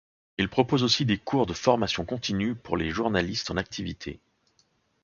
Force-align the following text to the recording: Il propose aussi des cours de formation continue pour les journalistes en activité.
Il 0.39 0.49
propose 0.49 0.81
aussi 0.81 1.05
des 1.05 1.19
cours 1.19 1.45
de 1.45 1.53
formation 1.53 2.05
continue 2.05 2.55
pour 2.55 2.75
les 2.75 2.89
journalistes 2.89 3.51
en 3.51 3.57
activité. 3.57 4.19